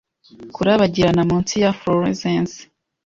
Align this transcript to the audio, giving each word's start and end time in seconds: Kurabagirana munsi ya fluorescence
Kurabagirana 0.55 1.21
munsi 1.29 1.53
ya 1.63 1.71
fluorescence 1.79 2.57